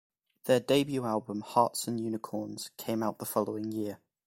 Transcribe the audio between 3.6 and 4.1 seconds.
year.